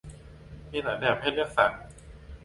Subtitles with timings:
[0.71, 1.71] มีหลายแบบให้เลือกสรร